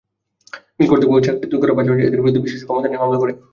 [0.77, 3.31] মিল কর্তৃপক্ষ চাকরিচ্যুত করার পাশাপাশি এঁদের বিরুদ্ধে বিশেষ ক্ষমতা আইনে মামলা করে।